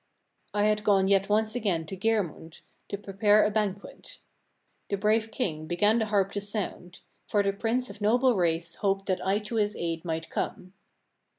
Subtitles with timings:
[0.53, 0.65] 29.
[0.65, 4.17] I had gone yet once again to Geirmund, to prepare a banquet.
[4.89, 9.05] The brave king began the harp to sound; for the prince of noble race hoped
[9.05, 10.73] that I to his aid might come.